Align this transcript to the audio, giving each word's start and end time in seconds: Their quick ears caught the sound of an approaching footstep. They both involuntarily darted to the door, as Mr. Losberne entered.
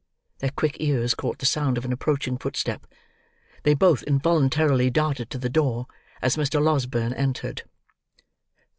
Their 0.39 0.49
quick 0.49 0.77
ears 0.79 1.13
caught 1.13 1.37
the 1.37 1.45
sound 1.45 1.77
of 1.77 1.85
an 1.85 1.93
approaching 1.93 2.35
footstep. 2.39 2.87
They 3.61 3.75
both 3.75 4.01
involuntarily 4.01 4.89
darted 4.89 5.29
to 5.29 5.37
the 5.37 5.47
door, 5.47 5.85
as 6.23 6.37
Mr. 6.37 6.59
Losberne 6.59 7.13
entered. 7.13 7.61